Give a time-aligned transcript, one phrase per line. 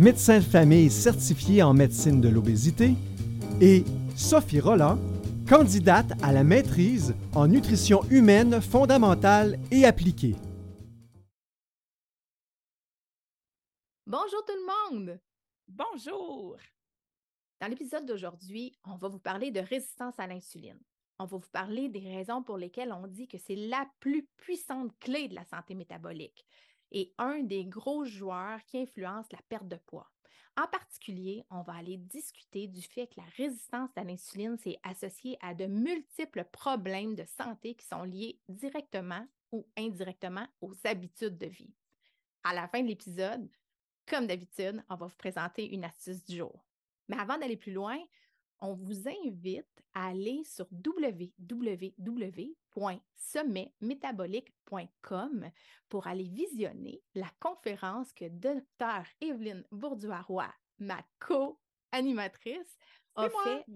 [0.00, 2.94] médecin de famille certifié en médecine de l'obésité,
[3.60, 3.84] et
[4.16, 4.98] Sophie Roland,
[5.46, 10.36] candidate à la maîtrise en nutrition humaine fondamentale et appliquée.
[14.06, 15.20] Bonjour tout le monde!
[15.68, 16.56] Bonjour!
[17.60, 20.80] Dans l'épisode d'aujourd'hui, on va vous parler de résistance à l'insuline.
[21.18, 24.98] On va vous parler des raisons pour lesquelles on dit que c'est la plus puissante
[24.98, 26.46] clé de la santé métabolique
[26.92, 30.10] et un des gros joueurs qui influence la perte de poids.
[30.56, 35.38] En particulier, on va aller discuter du fait que la résistance à l'insuline s'est associée
[35.40, 41.46] à de multiples problèmes de santé qui sont liés directement ou indirectement aux habitudes de
[41.46, 41.72] vie.
[42.42, 43.48] À la fin de l'épisode,
[44.06, 46.66] comme d'habitude, on va vous présenter une astuce du jour.
[47.08, 47.98] Mais avant d'aller plus loin,
[48.60, 50.66] on vous invite à aller sur
[52.76, 55.50] www.sommetmétabolique.com
[55.88, 59.02] pour aller visionner la conférence que Dr.
[59.20, 62.78] Evelyne Bourduarois, ma co-animatrice,
[63.16, 63.66] a fait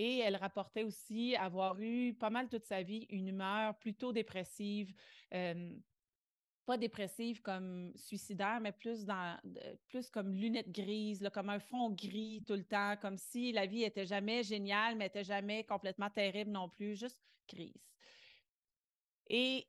[0.00, 4.94] Et elle rapportait aussi avoir eu pas mal toute sa vie une humeur plutôt dépressive,
[5.31, 9.04] pas dépressive comme suicidaire, mais plus
[10.12, 14.06] comme lunettes grises, comme un fond gris tout le temps, comme si la vie était
[14.06, 17.91] jamais géniale, mais était jamais complètement terrible non plus, juste grise.
[19.28, 19.66] Et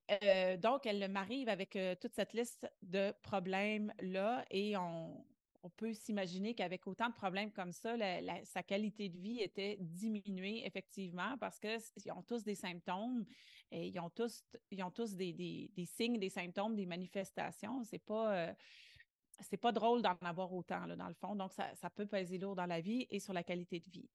[0.62, 5.26] donc, elle m'arrive avec toute cette liste de problèmes-là et on,
[5.64, 7.96] on peut s'imaginer qu'avec autant de problèmes comme ça,
[8.44, 13.26] sa qualité de vie était diminuée effectivement parce qu'ils ont tous des symptômes
[13.72, 14.84] et ils ont tous, ils
[15.16, 17.84] des, signes, des symptômes, des manifestations.
[17.84, 18.54] C'est pas, euh,
[19.62, 21.36] pas drôle d'en avoir autant, là, dans le fond.
[21.36, 24.10] Donc, ça, ça peut peser lourd dans la vie et sur la qualité de vie.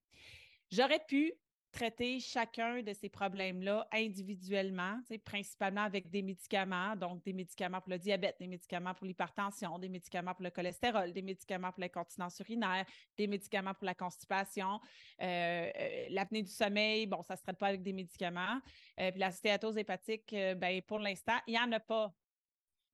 [0.71, 1.33] J'aurais pu
[1.75, 7.99] traiter chacun de ces problèmes-là individuellement, principalement avec des médicaments, donc des médicaments pour le
[7.99, 12.87] diabète, des médicaments pour l'hypertension, des médicaments pour le cholestérol, des médicaments pour l'incontinence urinaire,
[13.17, 14.81] des médicaments pour la constipation,
[15.21, 18.61] euh, euh, l'apnée du sommeil, bon, ça ne se traite pas avec des médicaments.
[19.01, 22.15] Euh, puis la stéatose hépatique, ben, pour l'instant, il n'y en a pas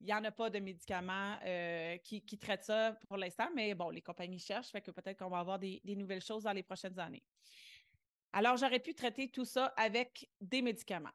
[0.03, 1.37] il n'y en a pas de médicaments
[2.03, 5.41] qui, traitent ça pour l'instant, mais bon, les compagnies cherchent, fait que peut-être qu'on va
[5.41, 7.23] avoir des, nouvelles choses dans les prochaines années.
[8.33, 11.11] Alors, j'aurais pu traiter tout ça avec des médicaments.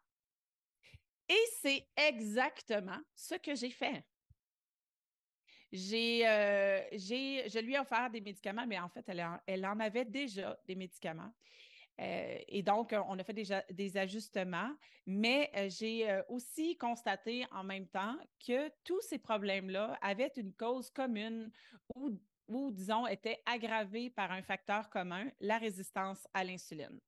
[1.27, 4.03] Et c'est exactement ce que j'ai fait.
[5.71, 10.57] J'ai, euh, je lui ai offert des médicaments, mais en fait, elle, en avait déjà
[10.65, 11.33] des médicaments.
[11.99, 14.71] Euh, et donc, on a fait déjà des ajustements,
[15.05, 20.89] mais euh, j'ai aussi constaté en même temps que tous ces problèmes-là avaient une cause
[20.91, 21.51] commune
[22.47, 26.99] ou, disons, était aggravé par un facteur commun, la résistance à l'insuline.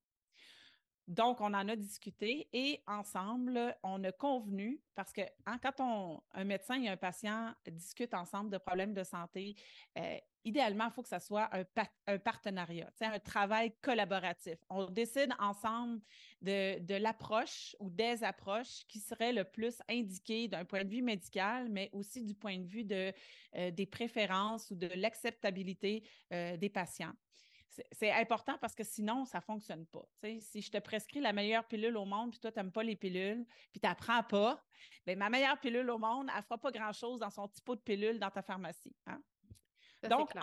[1.08, 6.44] Donc, on en a discuté et ensemble, on a convenu, parce que hein, quand un
[6.44, 9.56] médecin et un patient discutent ensemble de problèmes de santé,
[9.98, 10.18] euh,
[10.48, 11.50] idéalement, il faut que ça soit
[12.08, 14.58] un, partenariat, un travail collaboratif.
[14.70, 16.02] On décide ensemble
[16.42, 21.68] de, l'approche ou des approches qui seraient le plus indiquées d'un point de vue médical,
[21.70, 27.14] mais aussi du point de vue euh, des préférences ou de l'acceptabilité euh, des patients
[27.92, 30.04] c'est important parce que sinon, ça ne fonctionne pas.
[30.40, 32.96] si je te prescris la meilleure pilule au monde, puis toi, tu n'aimes pas les
[32.96, 34.64] pilules, puis tu n'apprends pas,
[35.06, 37.76] bien, ma meilleure pilule au monde, elle ne fera pas grand-chose dans son petit de
[37.82, 38.96] pilule dans ta pharmacie.
[39.06, 39.22] Hein.
[40.04, 40.34] Donc,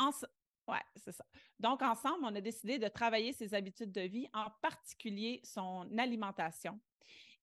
[0.69, 1.25] ouais, c'est ça.
[1.59, 6.81] Donc, ensemble, on a décidé de travailler ses habitudes de vie, en particulier son alimentation.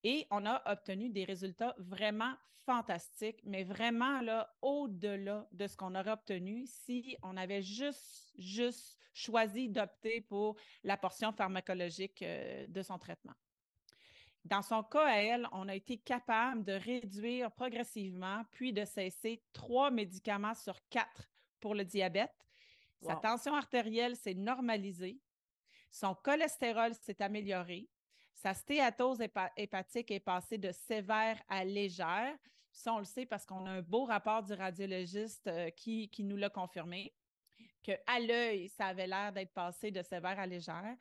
[0.03, 2.33] Et on a obtenu des résultats vraiment
[2.65, 8.97] fantastiques, mais vraiment là, au-delà de ce qu'on aurait obtenu si on avait juste, juste
[9.13, 13.33] choisi d'opter pour la portion pharmacologique euh, de son traitement.
[14.45, 19.43] Dans son cas à elle, on a été capable de réduire progressivement, puis de cesser
[19.53, 21.30] trois médicaments sur quatre
[21.61, 22.33] pour le diabète.
[23.01, 25.19] Sa tension artérielle s'est normalisée.
[25.89, 27.89] Son cholestérol s'est amélioré.
[28.33, 29.21] Sa stéatose
[29.57, 32.35] hépatique est passée de sévère à légère.
[32.71, 36.23] Ça, on le sait parce qu'on a un beau rapport du radiologiste euh, qui, qui
[36.23, 37.13] nous l'a confirmé
[37.83, 40.95] qu'à l'œil, ça avait l'air d'être passé de sévère à légère.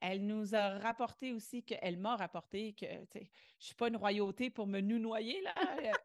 [0.00, 3.24] Elle nous a rapporté aussi qu'elle m'a rapporté que je ne
[3.58, 5.40] suis pas une royauté pour me nous noyer.
[5.40, 5.54] Là.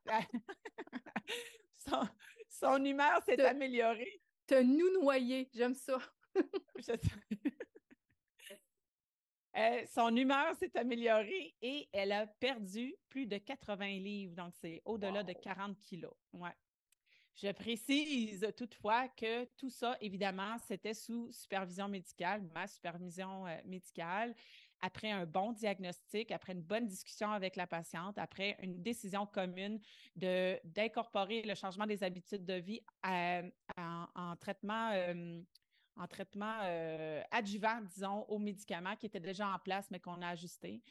[1.75, 2.07] son,
[2.83, 4.21] humeur s'est améliorée.
[4.47, 5.97] Te nous noyer, j'aime ça.
[9.57, 14.35] Euh, son humeur s'est améliorée et elle a perdu plus de 80 livres.
[14.35, 16.13] Donc, c'est au-delà de 40 kilos.
[16.33, 16.53] Ouais.
[17.41, 24.35] Je précise toutefois que tout ça, évidemment, c'était sous supervision médicale, ma supervision euh, médicale,
[24.81, 29.79] après un bon diagnostic, après une bonne discussion avec la patiente, après une décision commune
[30.15, 34.91] d'incorporer le changement des habitudes de vie euh, en, traitement.
[34.93, 35.41] Euh,
[35.95, 36.59] en traitement
[37.29, 40.81] adjuvant, disons, aux médicaments qui étaient déjà en place, mais qu'on a ajustés.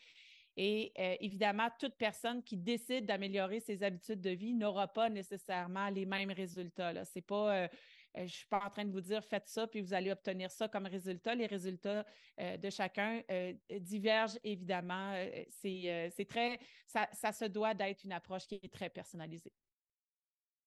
[0.61, 5.89] Et euh, évidemment, toute personne qui décide d'améliorer ses habitudes de vie n'aura pas nécessairement
[5.89, 7.05] les mêmes résultats.
[7.05, 7.69] Ce n'est pas, euh, euh,
[8.15, 10.51] je ne suis pas en train de vous dire faites ça puis vous allez obtenir
[10.51, 11.35] ça comme résultat.
[11.35, 12.05] Les résultats
[12.39, 13.23] de chacun
[13.71, 15.15] divergent évidemment.
[15.51, 19.53] c'est très, ça, ça se doit d'être une approche qui est très personnalisée.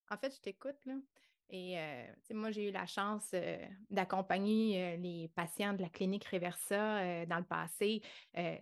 [0.10, 0.96] En fait, je t'écoute, là.
[1.52, 3.58] Et euh, moi, j'ai eu la chance euh,
[3.90, 8.02] d'accompagner euh, les patients de la clinique Reversa dans le passé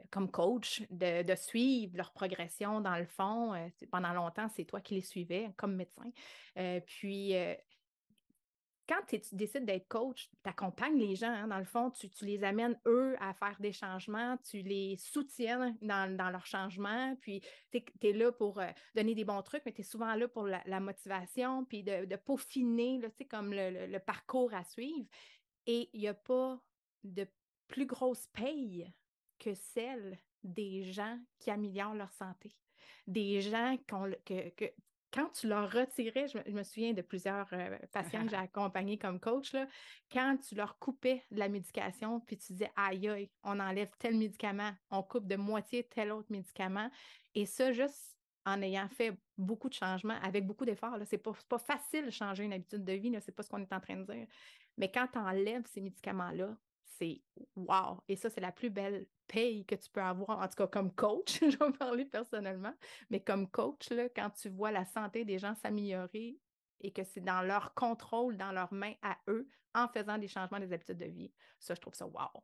[0.09, 3.53] comme coach, de, de, suivre leur progression dans le fond.
[3.91, 6.09] pendant longtemps, c'est toi qui les suivais comme médecin.
[6.85, 7.33] puis,
[8.89, 12.43] quand tu décides d'être coach, tu accompagnes les gens, hein, dans le fond, tu, les
[12.43, 18.13] amènes, eux, à faire des changements, tu les soutiens dans, leurs changements, puis tu es,
[18.13, 21.65] là pour euh, donner des bons trucs, mais tu es souvent là pour la, motivation,
[21.65, 25.07] puis de, peaufiner, là, comme le, parcours à suivre.
[25.67, 26.59] Et il n'y a pas
[27.03, 27.27] de
[27.67, 28.91] plus grosse paye
[29.37, 32.57] que celle des gens qui améliorent leur santé
[33.09, 33.75] des gens
[34.25, 34.65] que, que,
[35.11, 39.19] quand tu leur retirais, je me, souviens de plusieurs euh, patients que j'ai accompagnés comme
[39.19, 39.67] coach, là,
[40.11, 44.17] quand tu leur coupais de la médication, puis tu disais, aïe, aïe, on enlève tel
[44.17, 46.89] médicament, on coupe de moitié tel autre médicament,
[47.35, 50.97] et ça, juste en ayant fait beaucoup de changements, avec beaucoup d'efforts.
[51.05, 53.49] Ce n'est pas, pas, facile de changer une habitude de vie, ce n'est pas ce
[53.49, 54.27] qu'on est en train de dire.
[54.77, 56.55] Mais quand tu enlèves ces médicaments-là,
[56.99, 57.21] c'est
[57.55, 58.03] wow!
[58.07, 60.93] Et ça, c'est la plus belle paye que tu peux avoir, en tout cas comme
[60.93, 62.73] coach, je vais parler personnellement,
[63.09, 66.37] mais comme coach, là, quand tu vois la santé des gens s'améliorer
[66.81, 70.59] et que c'est dans leur contrôle, dans leurs mains à eux, en faisant des changements
[70.59, 72.43] des habitudes de vie, ça, je trouve ça wow!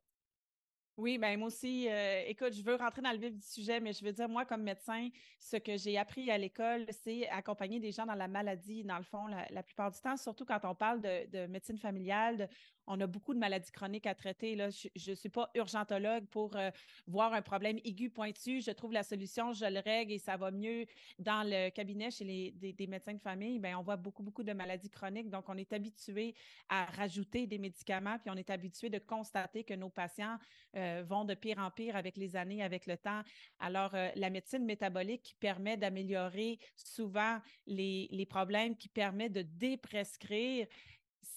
[0.98, 3.92] Oui, ben moi aussi, euh, écoute, je veux rentrer dans le vif du sujet, mais
[3.92, 5.10] je veux dire, moi, comme médecin,
[5.42, 9.04] ce que j'ai appris à l'école, c'est accompagner des gens dans la maladie, dans le
[9.04, 12.48] fond, la, plupart du temps, surtout quand on parle de, de médecine familiale,
[12.88, 14.56] on a beaucoup de maladies chroniques à traiter.
[14.56, 14.70] Là.
[14.70, 16.70] Je ne suis pas urgentologue pour euh,
[17.08, 18.62] voir un problème aigu pointu.
[18.62, 20.86] Je trouve la solution, je le règle et ça va mieux.
[21.20, 24.54] Dans le cabinet chez les, des, médecins de famille, bien, on voit beaucoup, beaucoup de
[24.54, 25.30] maladies chroniques.
[25.30, 26.36] Donc, on est habitué
[26.70, 30.38] à rajouter des médicaments, puis on est habitué de constater que nos patients
[30.75, 33.22] euh, vont de pire en pire avec les années, avec le temps.
[33.60, 39.42] Alors, euh, la médecine métabolique qui permet d'améliorer souvent les, les problèmes, qui permet de
[39.42, 40.68] déprescrire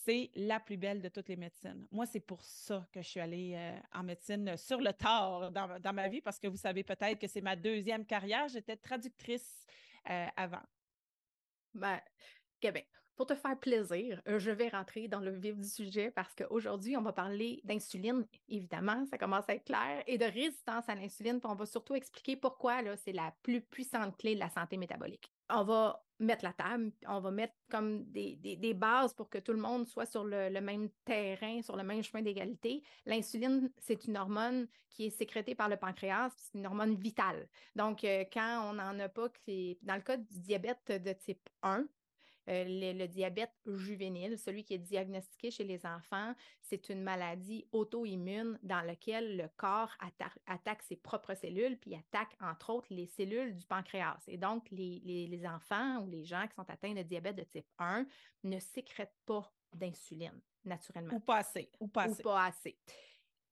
[0.04, 1.86] c'est la plus belle de toutes les médecines.
[1.90, 5.92] Moi, c'est pour ça que je suis allée euh, en médecine sur le tard dans,
[5.92, 8.48] ma vie, parce que vous savez peut-être que c'est ma deuxième carrière.
[8.48, 9.66] J'étais traductrice
[10.10, 10.62] euh, avant.
[11.74, 12.00] Ben,
[12.60, 12.88] Québec.
[13.14, 16.96] pour te faire plaisir, euh, je vais rentrer dans le vif du sujet parce qu'aujourd'hui,
[16.96, 21.40] on va parler d'insuline, évidemment, ça commence à être clair, et de résistance à l'insuline.
[21.40, 25.32] Puis on va surtout expliquer pourquoi c'est la plus puissante clé de la santé métabolique.
[25.50, 29.52] On va mettre la table, on va mettre comme des, des, bases pour que tout
[29.52, 32.82] le monde soit sur le, même terrain, sur le même chemin d'égalité.
[33.06, 37.48] L'insuline, c'est une hormone qui est sécrétée par le pancréas, c'est une hormone vitale.
[37.76, 39.28] Donc, euh, quand on n'en a pas,
[39.82, 41.84] dans le cas du diabète de type 1,
[42.48, 48.58] euh, le, diabète juvénile, celui qui est diagnostiqué chez les enfants, c'est une maladie auto-immune
[48.62, 49.90] dans laquelle le corps
[50.46, 54.22] attaque ses propres cellules, puis attaque entre autres les cellules du pancréas.
[54.26, 58.06] Et donc, les, enfants ou les gens qui sont atteints de diabète de type 1
[58.44, 61.14] ne sécrètent pas d'insuline naturellement.
[61.14, 61.70] Ou pas assez.
[61.80, 62.04] Ou pas
[62.46, 62.78] assez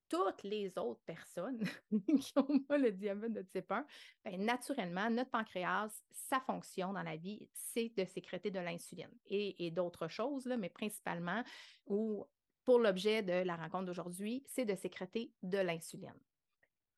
[0.09, 1.63] toutes les autres personnes
[2.21, 3.87] qui ont pas le diabète de type 1,
[4.25, 9.71] ben, naturellement, notre pancréas, sa fonction dans la vie, c'est de sécréter de l'insuline et,
[9.71, 11.43] d'autres choses, là, mais principalement,
[11.87, 12.25] ou
[12.65, 16.19] pour l'objet de la rencontre d'aujourd'hui, c'est de sécréter de l'insuline.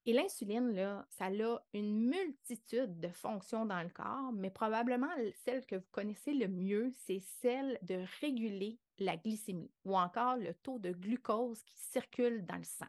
[0.07, 5.11] Et l'insuline, là, ça a une multitude de fonctions dans le corps, mais probablement
[5.45, 10.55] celle que vous connaissez le mieux, c'est celle de réguler la glycémie ou encore le
[10.55, 12.87] taux de glucose qui circule dans le sang.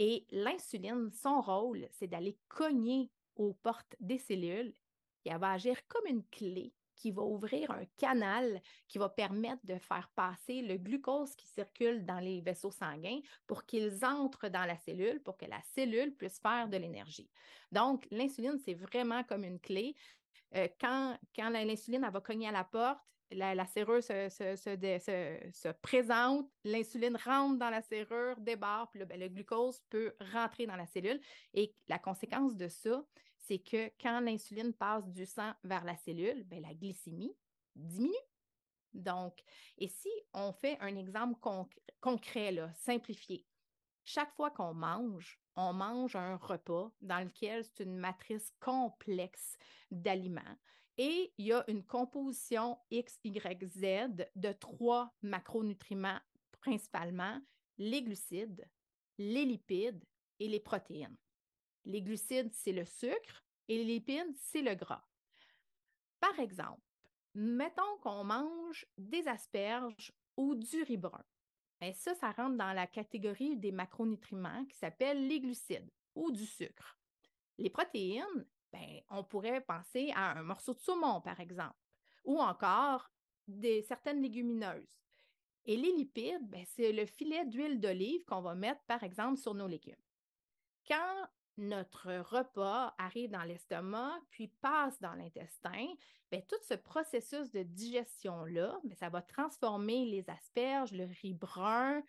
[0.00, 4.72] Et l'insuline, son rôle, c'est d'aller cogner aux portes des cellules
[5.24, 9.64] et elle va agir comme une clé qui va ouvrir un canal qui va permettre
[9.64, 14.64] de faire passer le glucose qui circule dans les vaisseaux sanguins pour qu'ils entrent dans
[14.64, 17.30] la cellule, pour que la cellule puisse faire de l'énergie.
[17.72, 19.94] Donc, l'insuline, c'est vraiment comme une clé.
[20.56, 23.00] Euh, quand, l'insuline va cogner à la porte,
[23.30, 30.14] la, serrure se, présente, l'insuline rentre dans la serrure, débarque, puis ben, le glucose peut
[30.32, 31.20] rentrer dans la cellule.
[31.52, 33.04] Et la conséquence de ça,
[33.48, 37.34] c'est que quand l'insuline passe du sang vers la cellule, ben, la glycémie
[37.74, 38.14] diminue.
[38.92, 39.42] Donc,
[39.78, 41.40] et si on fait un exemple
[42.00, 43.46] concret, simplifié,
[44.04, 49.56] chaque fois qu'on mange, on mange un repas dans lequel c'est une matrice complexe
[49.90, 50.56] d'aliments
[50.98, 56.20] et il y a une composition X, Y, Z de trois macronutriments
[56.60, 57.40] principalement,
[57.78, 58.68] les glucides,
[59.16, 60.04] les lipides
[60.40, 61.16] et les protéines.
[61.88, 65.02] Les glucides, c'est le sucre et les lipides, c'est le gras.
[66.20, 66.82] Par exemple,
[67.34, 71.24] mettons qu'on mange des asperges ou du riz brun.
[71.80, 76.44] Ben, ça, ça rentre dans la catégorie des macronutriments qui s'appellent les glucides ou du
[76.44, 76.98] sucre.
[77.56, 81.78] Les protéines, ben, on pourrait penser à un morceau de saumon, par exemple,
[82.24, 83.10] ou encore
[83.46, 85.00] des, certaines légumineuses.
[85.64, 89.54] Et les lipides, ben, c'est le filet d'huile d'olive qu'on va mettre, par exemple, sur
[89.54, 89.94] nos légumes.
[90.86, 95.86] Quand notre repas arrive dans l'estomac, puis passe dans l'intestin,
[96.30, 102.02] ben, tout ce processus de digestion-là, ça va transformer les asperges, le riz brun,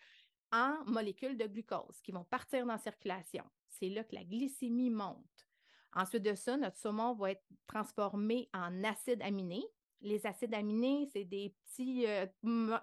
[0.51, 3.43] en molécules de glucose qui vont partir dans la circulation.
[3.69, 5.47] C'est là que la glycémie monte.
[5.93, 9.65] Ensuite de ça, notre saumon va être transformé en acides aminés.
[10.01, 12.25] Les acides aminés, c'est des petits euh,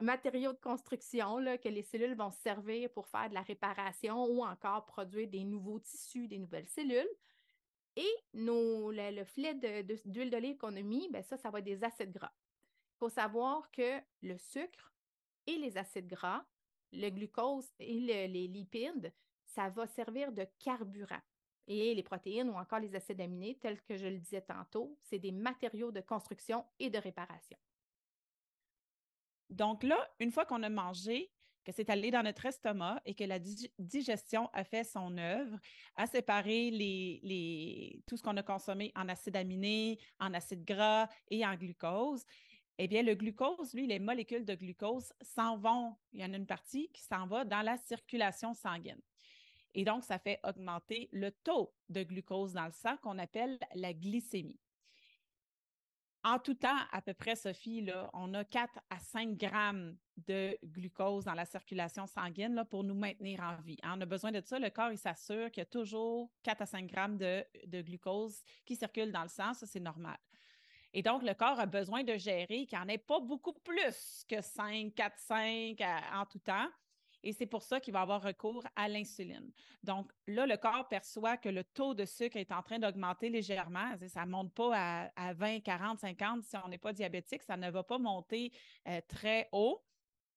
[0.00, 4.85] matériaux de construction que les cellules vont servir pour faire de la réparation ou encore
[4.85, 7.08] produire des nouveaux tissus, des nouvelles cellules.
[7.96, 9.54] Et nos, le, filet
[10.04, 12.32] d'huile d'olive qu'on a mis, ben ça, ça va être des acides gras.
[12.94, 14.92] Il faut savoir que le sucre
[15.46, 16.44] et les acides gras,
[16.92, 17.94] le glucose et
[18.28, 19.12] les lipides,
[19.46, 21.23] ça va servir de carburant.
[21.66, 25.18] Et les protéines ou encore les acides aminés, tels que je le disais tantôt, c'est
[25.18, 27.58] des matériaux de construction et de réparation.
[29.50, 31.32] Donc là, une fois qu'on a mangé,
[31.64, 35.58] que c'est allé dans notre estomac et que la digestion a fait son œuvre,
[35.96, 41.44] a séparé les, tout ce qu'on a consommé en acides aminés, en acides gras et
[41.44, 42.25] en glucose,
[42.78, 45.96] eh bien, le glucose, lui, les molécules de glucose s'en vont.
[46.12, 49.00] Il y en a une partie qui s'en va dans la circulation sanguine.
[49.76, 53.92] Et donc, ça fait augmenter le taux de glucose dans le sang qu'on appelle la
[53.92, 54.59] glycémie.
[56.25, 60.59] En tout temps, à peu près, Sophie, là, on a 4 à 5 grammes de
[60.64, 63.76] glucose dans la circulation sanguine là, pour nous maintenir en vie.
[63.83, 63.97] Hein.
[63.99, 64.59] On a besoin de ça.
[64.59, 67.45] Le corps, il s'assure qu'il y a toujours 4 à 5 grammes de,
[67.83, 69.52] glucose qui circule dans le sang.
[69.52, 70.16] Ça, c'est normal.
[70.95, 74.25] Et donc, le corps a besoin de gérer qu'il n'y en ait pas beaucoup plus
[74.26, 75.80] que 5, 4, 5
[76.14, 76.68] en tout temps.
[77.26, 79.50] Et c'est pour ça qu'il va avoir recours à l'insuline.
[79.83, 83.97] Donc là, le corps perçoit que le taux de sucre est en train d'augmenter légèrement.
[84.06, 87.42] Ça ne monte pas à, 20, 40, 50 si on n'est pas diabétique.
[87.42, 88.52] Ça ne va pas monter
[88.87, 89.83] euh, très haut.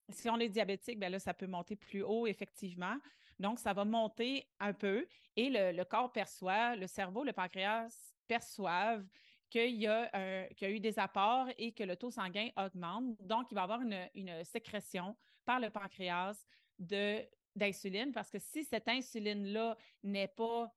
[0.09, 2.97] Si on est diabétique, bien là, ça peut monter plus haut, effectivement.
[3.37, 8.15] Donc, ça va monter un peu et le, le corps perçoit, le cerveau, le pancréas
[8.27, 9.05] perçoivent
[9.49, 13.15] qu'il y, a, eu des apports et que le taux sanguin augmente.
[13.21, 15.15] Donc, il va y avoir une, sécrétion
[15.45, 16.45] par le pancréas
[16.79, 20.73] d'insuline parce que si cette insuline-là n'est pas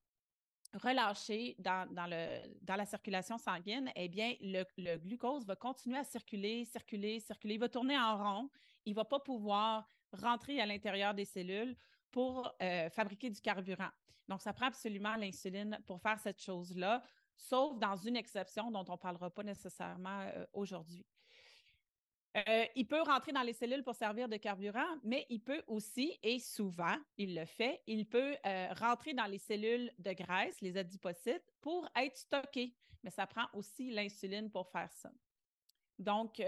[0.75, 1.87] relâchée dans,
[2.66, 7.54] la circulation sanguine, eh bien, le, glucose va continuer à circuler, circuler, circuler.
[7.54, 8.50] Il va tourner en rond.
[8.85, 11.76] Il ne va pas pouvoir rentrer à l'intérieur des cellules
[12.11, 13.90] pour euh, fabriquer du carburant.
[14.28, 17.02] Donc, ça prend absolument l'insuline pour faire cette chose-là
[17.37, 21.04] sauf dans une exception dont on ne parlera pas nécessairement euh, aujourd'hui.
[22.37, 26.19] Euh, il peut rentrer dans les cellules pour servir de carburant, mais il peut aussi,
[26.23, 30.77] et souvent, il le fait, il peut euh, rentrer dans les cellules de graisse, les
[30.77, 32.75] adipocytes, pour être stocké.
[33.03, 35.11] Mais ça prend aussi l'insuline pour faire ça.
[35.99, 36.41] Donc,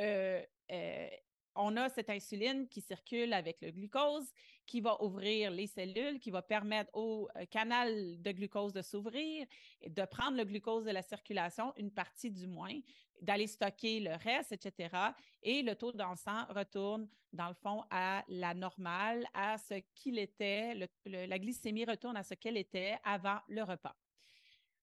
[1.57, 4.33] on a cette insuline qui circule avec le glucose,
[4.67, 9.47] qui va ouvrir les cellules, qui va permettre au euh, canal de glucose de s'ouvrir,
[9.87, 12.75] de prendre le glucose de la circulation, une partie du moins,
[13.21, 14.94] d'aller stocker le reste, etc.
[15.42, 19.75] Et le taux dans le sang retourne, dans le fond, à la normale, à ce
[19.94, 23.97] qu'il était, la glycémie retourne à ce qu'elle était avant le repas.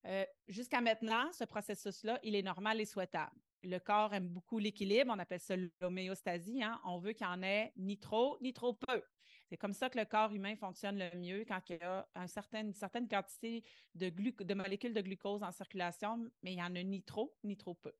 [0.06, 5.14] Euh, jusqu'à maintenant, ce processus-là, il est normal et souhaitable le corps aime beaucoup l'équilibre,
[5.16, 6.64] on appelle ça l'homéostasie.
[6.64, 6.80] Hein.
[6.86, 9.02] On veut qu'il y en ait ni trop, ni trop peu.
[9.50, 12.74] C'est comme ça que le corps humain fonctionne le mieux quand il y a une
[12.74, 13.64] certaine quantité
[13.96, 17.58] de, de molécules de glucose en circulation, mais il n'y en a ni trop, ni
[17.58, 17.94] trop peu.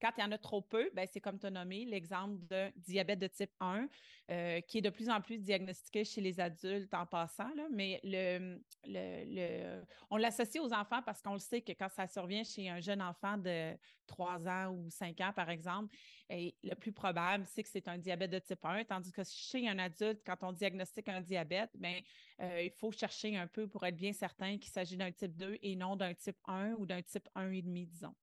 [0.00, 2.70] Quand il y en a trop peu, ben, c'est comme tu as nommé l'exemple de
[2.76, 3.88] diabète de type 1,
[4.30, 8.58] euh, qui est de plus en plus diagnostiqué chez les adultes en passant, mais le,
[8.84, 12.80] le, on l'associe aux enfants parce qu'on le sait que quand ça survient chez un
[12.80, 13.76] jeune enfant de
[14.06, 15.94] 3 ans ou 5 ans, par exemple,
[16.28, 19.78] le plus probable, c'est que c'est un diabète de type 1, tandis que chez un
[19.78, 22.00] adulte, quand on diagnostique un diabète, bien,
[22.40, 25.58] euh, il faut chercher un peu pour être bien certain qu'il s'agit d'un type 2
[25.62, 28.14] et non d'un type 1 ou d'un type 1,5, disons.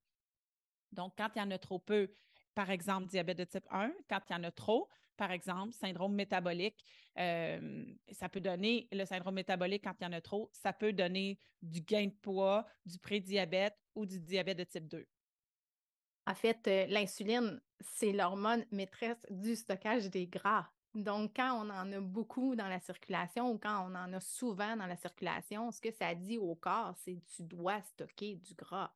[0.92, 2.10] Donc, quand il y en a trop peu,
[2.56, 6.14] par exemple, diabète de type 1, quand il y en a trop, par exemple, syndrome
[6.14, 6.84] métabolique,
[7.18, 10.94] euh, ça peut donner, le syndrome métabolique, quand il y en a trop, ça peut
[10.94, 15.08] donner du gain de poids, du prédiabète ou du diabète de type 2.
[16.28, 20.68] En fait, euh, l'insuline, c'est l'hormone maîtresse du stockage des gras.
[20.94, 24.76] Donc, quand on en a beaucoup dans la circulation ou quand on en a souvent
[24.76, 28.92] dans la circulation, ce que ça dit au corps, c'est tu dois stocker du gras.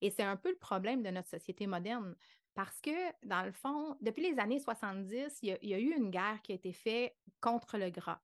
[0.00, 2.14] Et c'est un peu le problème de notre société moderne.
[2.54, 2.90] Parce que,
[3.24, 6.56] dans le fond, depuis les années 70, il y, a, eu une guerre qui a
[6.56, 8.20] été faite contre le gras.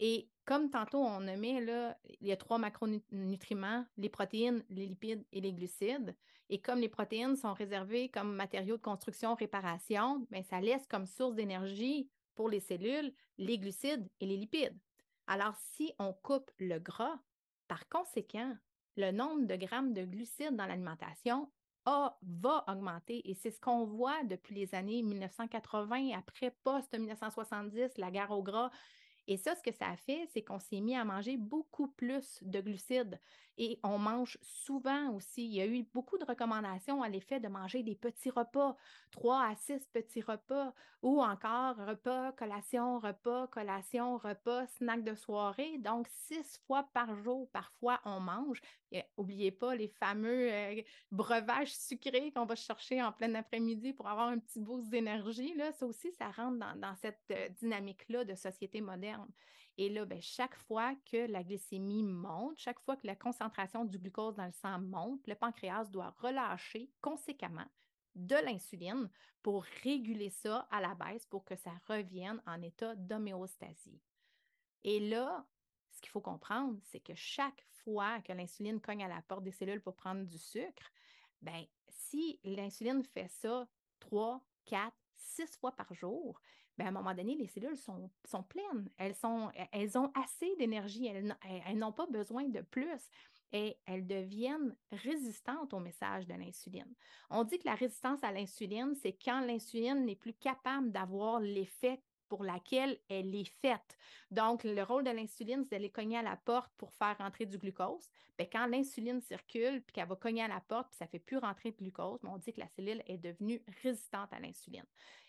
[0.00, 5.24] Et comme tantôt on nommait, là, il y a trois macronutriments, les protéines, les lipides
[5.32, 6.14] et les glucides.
[6.50, 11.06] Et comme les protéines sont réservées comme matériaux de construction, réparation, bien, ça laisse comme
[11.06, 14.78] source d'énergie pour les cellules les glucides et les lipides.
[15.26, 17.18] Alors, si on coupe le gras,
[17.66, 18.54] par conséquent,
[18.96, 21.50] le nombre de grammes de glucides dans l'alimentation
[21.86, 23.28] va augmenter.
[23.28, 28.70] Et c'est ce qu'on voit depuis les années 1980, après post-1970, la guerre au gras.
[29.26, 32.38] Et ça, ce que ça a fait, c'est qu'on s'est mis à manger beaucoup plus
[32.42, 33.18] de glucides
[33.56, 35.44] et on mange souvent aussi.
[35.44, 38.76] Il y a eu beaucoup de recommandations à l'effet de manger des petits repas,
[39.10, 45.78] trois à six petits repas, ou encore repas, collation, repas, collation, repas, snack de soirée.
[45.78, 48.60] Donc, six fois par jour, parfois, on mange.
[49.18, 54.28] N'oubliez pas les fameux euh, breuvages sucrés qu'on va chercher en plein après-midi pour avoir
[54.28, 55.54] un petit boost d'énergie.
[55.78, 59.28] Ça aussi, ça rentre dans, cette euh, dynamique-là de société moderne.
[59.76, 63.98] Et là, ben, chaque fois que la glycémie monte, chaque fois que la concentration du
[63.98, 67.66] glucose dans le sang monte, le pancréas doit relâcher conséquemment
[68.14, 69.10] de l'insuline
[69.42, 74.00] pour réguler ça à la baisse pour que ça revienne en état d'homéostasie.
[74.84, 75.44] Et là,
[75.94, 79.52] ce qu'il faut comprendre, c'est que chaque fois que l'insuline cogne à la porte des
[79.52, 80.90] cellules pour prendre du sucre,
[81.42, 83.66] ben, si l'insuline fait ça
[84.00, 86.40] trois, quatre, six fois par jour,
[86.76, 88.10] ben, à un moment donné, les cellules sont,
[88.48, 88.90] pleines.
[88.96, 91.06] Elles, sont, elles ont assez d'énergie.
[91.06, 93.10] Elles, elles n'ont pas besoin de plus
[93.52, 96.92] et elles deviennent résistantes au message de l'insuline.
[97.30, 102.02] On dit que la résistance à l'insuline, c'est quand l'insuline n'est plus capable d'avoir l'effet
[102.28, 103.96] pour laquelle elle est faite.
[104.30, 107.58] Donc, le rôle de l'insuline, c'est d'aller cogner à la porte pour faire rentrer du
[107.58, 108.08] glucose.
[108.36, 111.18] Bien, quand l'insuline circule, puis qu'elle va cogner à la porte, puis ça ne fait
[111.18, 114.84] plus rentrer de glucose, on dit que la cellule est devenue résistante à l'insuline.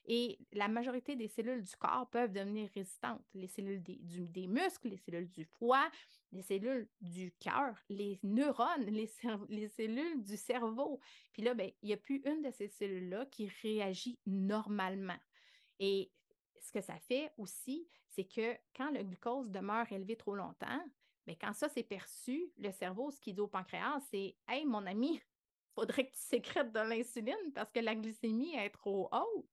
[0.08, 3.24] Et la majorité des cellules du corps peuvent devenir résistantes.
[3.34, 5.90] Les cellules des, muscles, les cellules du foie,
[6.32, 9.10] les cellules du cœur, les neurones, les,
[9.50, 11.00] les, cellules du cerveau.
[11.34, 15.18] Puis là, ben, il n'y a plus une de ces cellules-là qui réagit normalement.
[15.80, 16.12] Et
[16.60, 20.84] ce que ça fait aussi, c'est que quand le glucose demeure élevé trop longtemps,
[21.28, 24.66] mais ben, quand ça c'est perçu, le cerveau, ce qu'il dit au pancréas, c'est Hey,
[24.66, 25.22] mon ami,
[25.76, 29.50] faudrait que tu sécrètes de l'insuline parce que la glycémie est trop haute.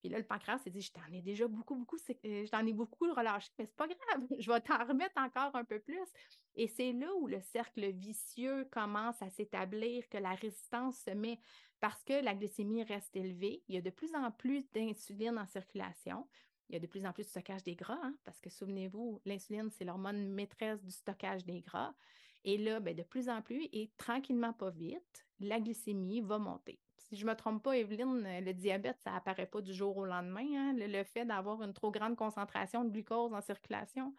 [0.00, 2.66] Puis là, le pancréas s'est dit, je t'en ai déjà beaucoup, beaucoup, euh, je t'en
[2.66, 6.12] ai beaucoup relâché, mais c'est pas grave, je vais t'en remettre encore un peu plus.
[6.56, 11.40] Et c'est là où le cercle vicieux commence à s'établir, que la résistance se met
[11.80, 13.62] parce que la glycémie reste élevée.
[13.68, 16.26] Il y a de plus en plus d'insuline en circulation.
[16.68, 19.20] Il y a de plus en plus de stockage des gras, hein, parce que souvenez-vous,
[19.26, 21.92] l'insuline, c'est l'hormone maîtresse du stockage des gras.
[22.44, 26.80] Et là, ben, de plus en plus, et tranquillement, pas vite, la glycémie va monter
[27.04, 30.04] si je ne me trompe pas, Evelyne, le diabète, ça apparaît pas du jour au
[30.04, 30.46] lendemain.
[30.54, 34.14] Hein, le, fait d'avoir une trop grande concentration de glucose en circulation,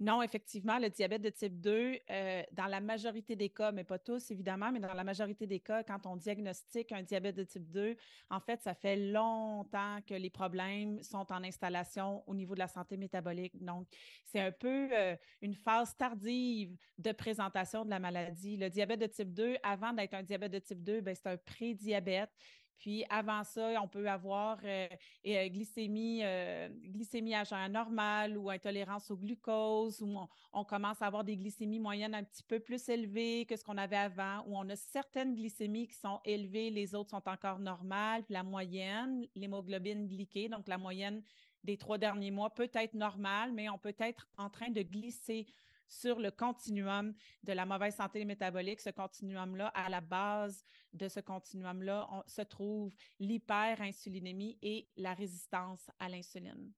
[0.00, 3.98] non, effectivement, le diabète de type 2, euh, dans la majorité des cas, mais pas
[3.98, 7.68] tous évidemment, mais dans la majorité des cas, quand on diagnostique un diabète de type
[7.68, 7.96] 2,
[8.30, 12.68] en fait, ça fait longtemps que les problèmes sont en installation au niveau de la
[12.68, 13.60] santé métabolique.
[13.60, 13.88] Donc,
[14.24, 18.56] c'est un peu euh, une phase tardive de présentation de la maladie.
[18.56, 21.36] Le diabète de type 2, avant d'être un diabète de type 2, ben, c'est un
[21.36, 22.30] prédiabète.
[22.78, 24.86] Puis avant ça, on peut avoir euh,
[25.26, 30.16] euh, glycémie, euh, glycémie à jeun normal ou intolérance au glucose, où
[30.52, 33.78] on, commence à avoir des glycémies moyennes un petit peu plus élevées que ce qu'on
[33.78, 38.22] avait avant, où on a certaines glycémies qui sont élevées, les autres sont encore normales.
[38.22, 41.22] Puis la moyenne, l'hémoglobine glyquée, donc la moyenne
[41.64, 45.46] des trois derniers mois peut être normale, mais on peut être en train de glisser
[45.88, 48.80] sur le continuum de la mauvaise santé métabolique.
[48.80, 56.08] Ce continuum-là, à la base de ce continuum-là, se trouve l'hyperinsulinémie et la résistance à
[56.08, 56.72] l'insuline.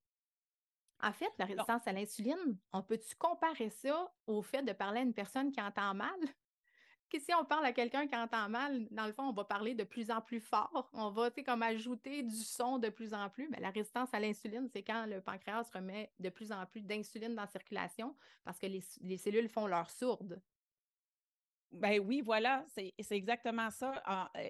[1.02, 5.02] En fait, la résistance à l'insuline, on peut-tu comparer ça au fait de parler à
[5.02, 6.18] une personne qui entend mal?
[7.10, 9.74] Que si on parle à quelqu'un qui entend mal, dans le fond, on va parler
[9.74, 10.88] de plus en plus fort.
[10.92, 13.48] On va, comme ajouter du son de plus en plus.
[13.48, 17.34] Mais la résistance à l'insuline, c'est quand le pancréas remet de plus en plus d'insuline
[17.34, 20.40] dans la circulation parce que les, cellules font leur sourde.
[21.72, 24.30] Ben oui, voilà, c'est exactement ça.
[24.36, 24.48] Euh,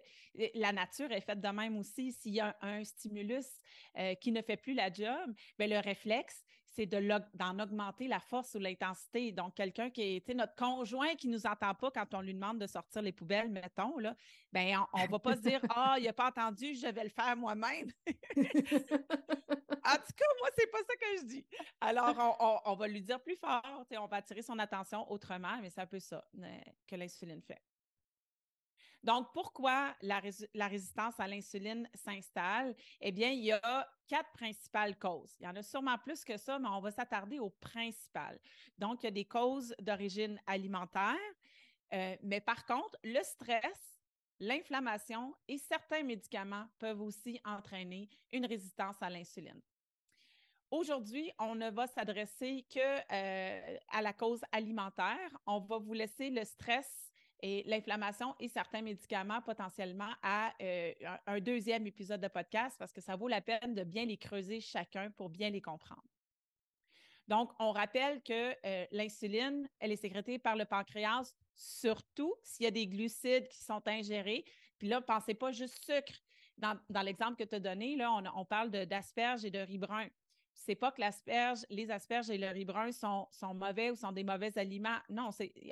[0.55, 2.13] la nature est faite de même aussi.
[2.13, 3.61] S'il y a un, stimulus
[3.99, 8.55] euh, qui ne fait plus la job, ben le réflexe, c'est d'en augmenter la force
[8.55, 9.33] ou l'intensité.
[9.33, 12.59] Donc, quelqu'un qui est, notre conjoint qui ne nous entend pas quand on lui demande
[12.59, 14.15] de sortir les poubelles, mettons, là,
[14.53, 17.11] ben, on ne va pas se dire Ah, il n'a pas entendu, je vais le
[17.11, 17.91] faire moi-même.
[18.07, 21.47] en tout cas, moi, c'est pas ça que je dis.
[21.81, 25.81] Alors, on, va lui dire plus fort, on va attirer son attention autrement, mais c'est
[25.81, 27.61] un peu ça euh, que l'insuline fait.
[29.03, 32.75] Donc, pourquoi la, résistance à l'insuline s'installe?
[33.01, 35.35] Eh bien, il y a quatre principales causes.
[35.41, 38.39] Il y en a sûrement plus que ça, mais on va s'attarder aux principales.
[38.77, 41.17] Donc, il y a des causes d'origine alimentaire,
[41.95, 43.99] euh, mais par contre, le stress,
[44.39, 49.61] l'inflammation et certains médicaments peuvent aussi entraîner une résistance à l'insuline.
[50.71, 55.31] Aujourd'hui, on ne va s'adresser que euh, à la cause alimentaire.
[55.47, 57.10] On va vous laisser le stress
[57.43, 60.93] et l'inflammation et certains médicaments potentiellement à euh,
[61.27, 64.61] un, deuxième épisode de podcast parce que ça vaut la peine de bien les creuser
[64.61, 66.05] chacun pour bien les comprendre.
[67.29, 72.67] Donc, on rappelle que euh, l'insuline, elle est sécrétée par le pancréas, surtout s'il y
[72.67, 74.45] a des glucides qui sont ingérés.
[74.79, 76.21] Puis là, pensez pas juste sucre.
[76.59, 79.79] Dans, l'exemple que tu as donné, là, on, on parle d'asperges et de riz
[80.61, 84.13] c'est pas que l'asperge, les asperges et le riz brun sont, sont, mauvais ou sont
[84.13, 84.99] des mauvais aliments.
[85.09, 85.31] Non,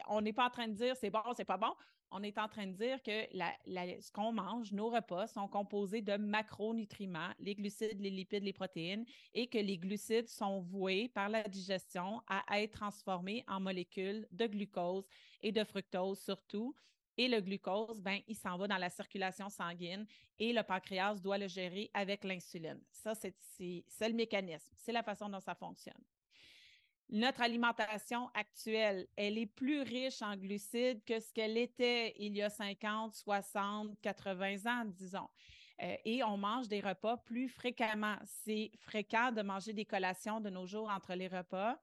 [0.08, 1.74] on n'est pas en train de dire c'est bon, c'est pas bon.
[2.10, 6.16] On est en train de dire que ce qu'on mange, nos repas, sont composés de
[6.16, 11.42] macronutriments, les glucides, les lipides, les protéines, et que les glucides sont voués par la
[11.42, 15.06] digestion à être transformés en molécules de glucose
[15.42, 16.74] et de fructose surtout,
[17.18, 20.06] et le glucose, ben, il s'en va dans la circulation sanguine
[20.38, 22.80] et le pancréas doit le gérer avec l'insuline.
[22.92, 23.34] Ça, c'est
[24.08, 24.72] le mécanisme.
[24.76, 26.00] C'est la façon dont ça fonctionne.
[27.10, 32.42] Notre alimentation actuelle, elle est plus riche en glucides que ce qu'elle était il y
[32.42, 35.28] a 50, 60, 80 ans, disons.
[35.82, 38.16] Euh, et on mange des repas plus fréquemment.
[38.24, 41.80] C'est fréquent de manger des collations de nos jours entre les repas.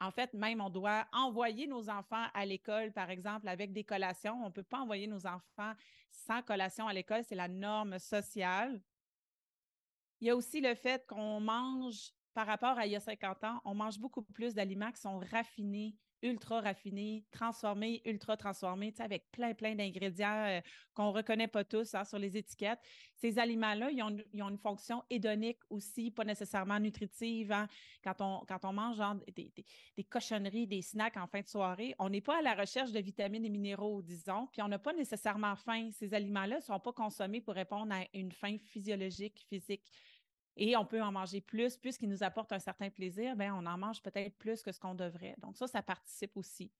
[0.00, 4.40] En fait, même, on doit envoyer nos enfants à l'école, par exemple, avec des collations.
[4.42, 5.72] On ne peut pas envoyer nos enfants
[6.10, 8.80] sans collation à l'école, c'est la norme sociale.
[10.20, 13.44] Il y a aussi le fait qu'on mange, par rapport à il y a 50
[13.44, 19.30] ans, on mange beaucoup plus d'aliments qui sont raffinés, ultra raffinés, transformés, ultra transformés, avec
[19.30, 20.60] plein, plein d'ingrédients euh,
[20.94, 22.80] qu'on ne reconnaît pas tous hein, sur les étiquettes.
[23.14, 27.52] Ces aliments-là, ils ont, une fonction hédonique aussi, pas nécessairement nutritive.
[27.52, 27.68] Hein.
[28.02, 28.98] Quand, on, quand on mange
[29.36, 29.52] des,
[29.96, 33.00] des, cochonneries, des snacks en fin de soirée, on n'est pas à la recherche de
[33.00, 35.90] vitamines et minéraux, disons, puis on n'a pas nécessairement faim.
[35.92, 39.84] Ces aliments-là ne sont pas consommés pour répondre à une faim physiologique, physique
[40.56, 43.78] et on peut en manger plus, puisqu'il nous apporte un certain plaisir, bien, on en
[43.78, 45.34] mange peut-être plus que ce qu'on devrait.
[45.38, 46.70] Donc, ça, ça participe aussi.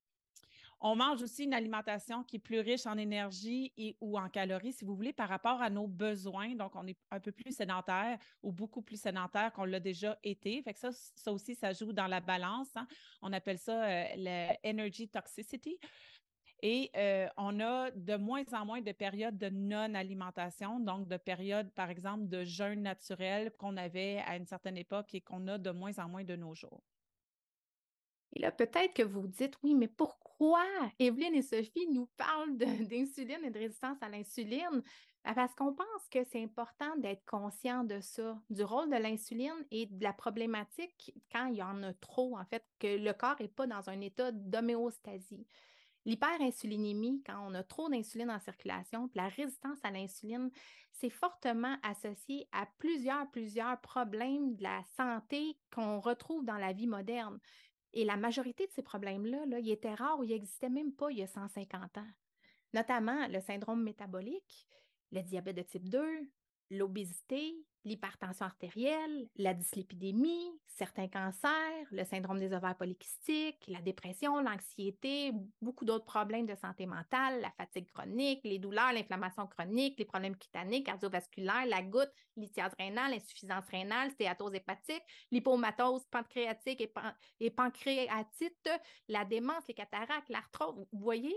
[0.80, 4.72] On mange aussi une alimentation qui est plus riche en énergie et ou en calories,
[4.72, 6.54] si vous voulez, par rapport à nos besoins.
[6.54, 10.62] Donc, on est un peu plus sédentaire ou beaucoup plus sédentaire qu'on l'a déjà été.
[10.62, 12.68] Fait que ça, ça aussi, ça joue dans la balance.
[12.76, 12.86] Hein.
[13.22, 15.78] On appelle ça euh, l'energy toxicity.
[16.66, 21.70] Et euh, on a de moins en moins de périodes de non-alimentation, donc de périodes,
[21.74, 25.70] par exemple, de jeûne naturel qu'on avait à une certaine époque et qu'on a de
[25.70, 26.82] moins en moins de nos jours.
[28.32, 30.64] Et là, peut-être que vous vous dites, oui, mais pourquoi
[30.98, 34.82] Evelyne et Sophie nous parlent d'insuline et de résistance à l'insuline?
[35.22, 39.66] Ben, parce qu'on pense que c'est important d'être conscient de ça, du rôle de l'insuline
[39.70, 43.36] et de la problématique quand il y en a trop, en fait, que le corps
[43.38, 45.46] n'est pas dans un état d'homéostasie.
[46.04, 50.50] L'hyperinsulinémie, quand on a trop d'insuline en circulation, la résistance à l'insuline,
[50.92, 56.86] c'est fortement associé à plusieurs, plusieurs problèmes de la santé qu'on retrouve dans la vie
[56.86, 57.38] moderne.
[57.94, 61.10] Et la majorité de ces problèmes-là, là, ils étaient rares ou ils n'existaient même pas
[61.10, 62.10] il y a 150 ans.
[62.74, 64.68] Notamment le syndrome métabolique,
[65.12, 66.04] le diabète de type 2,
[66.70, 75.32] l'obésité, l'hypertension artérielle, la dyslipidémie, certains cancers, le syndrome des ovaires polykystiques, la dépression, l'anxiété,
[75.60, 80.36] beaucoup d'autres problèmes de santé mentale, la fatigue chronique, les douleurs, l'inflammation chronique, les problèmes
[80.36, 86.92] cutanées, cardiovasculaires, la goutte, l'ichthyose rénale, l'insuffisance rénale, stéatose hépatique, l'hypomatose pancréatique et,
[87.40, 88.70] et, pancréatite,
[89.08, 90.86] la démence, les cataractes, l'arthrose.
[90.90, 91.36] Vous voyez,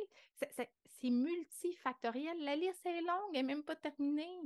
[0.55, 2.37] c'est multifactoriel.
[2.43, 4.39] La liste est longue, elle n'est même pas terminée.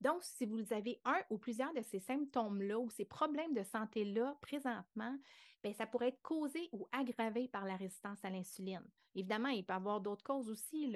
[0.00, 4.36] Donc, si vous avez un ou plusieurs de ces symptômes-là ou ces problèmes de santé-là
[4.40, 5.16] présentement,
[5.62, 8.84] bien, ça pourrait être causé ou aggravé par la résistance à l'insuline.
[9.14, 10.86] Évidemment, il peut y avoir d'autres causes aussi,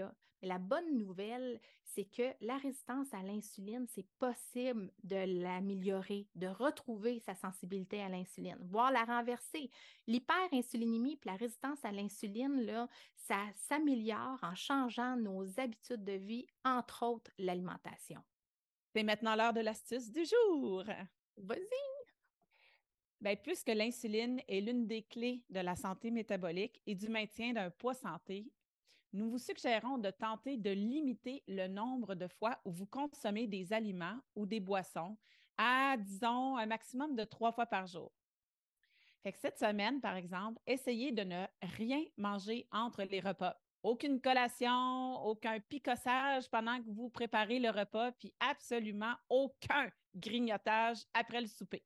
[0.45, 6.47] mais la bonne nouvelle, c'est que la résistance à l'insuline, c'est possible de l'améliorer, de
[6.47, 9.71] retrouver sa sensibilité à l'insuline, voire la renverser.
[10.07, 17.31] L'hyperinsulinémie la résistance à l'insuline, ça s'améliore en changeant nos habitudes de vie, entre autres
[17.39, 18.23] l'alimentation.
[18.95, 20.85] C'est maintenant l'heure de l'astuce du jour.
[21.37, 21.59] Vas-y!
[23.21, 27.71] Bien, puisque l'insuline est l'une des clés de la santé métabolique et du maintien d'un
[27.71, 28.53] poids santé,
[29.13, 33.73] nous vous suggérons de tenter de limiter le nombre de fois où vous consommez des
[33.73, 35.17] aliments ou des boissons
[35.59, 38.13] à, disons, un maximum de trois fois par jour.
[39.25, 45.61] cette semaine, par exemple, essayez de ne rien manger entre les repas aucune collation, aucun
[45.61, 51.85] picossage pendant que vous préparez le repas, puis absolument aucun grignotage après le souper.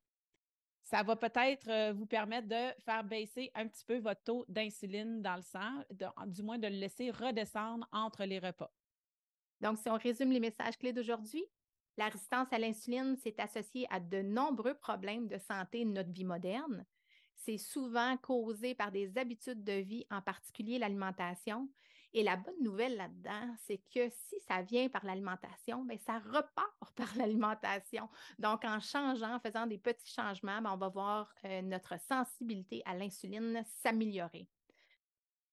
[0.81, 5.21] Ça va peut-être euh, vous permettre de faire baisser un petit peu votre taux d'insuline
[5.21, 5.83] dans le sang,
[6.25, 8.73] du moins de le laisser redescendre entre les repas.
[9.61, 11.45] Donc, si on résume les messages clés d'aujourd'hui,
[11.97, 16.23] la résistance à l'insuline, c'est associé à de nombreux problèmes de santé de notre vie
[16.23, 16.85] moderne.
[17.35, 21.69] C'est souvent causé par des habitudes de vie, en particulier l'alimentation,
[22.13, 26.73] et la bonne nouvelle là-dedans, c'est que si ça vient par l'alimentation, bien, ça repart
[26.95, 28.09] par l'alimentation.
[28.39, 32.81] Donc, en changeant, en faisant des petits changements, bien, on va voir euh, notre sensibilité
[32.85, 34.47] à l'insuline s'améliorer.